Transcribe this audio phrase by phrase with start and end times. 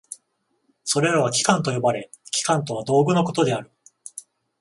[0.83, 3.69] それらは器官と呼ばれ、器官とは道具のことである。